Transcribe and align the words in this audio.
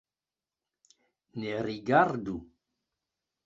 Ne 1.43 1.53
rigardu! 1.67 2.37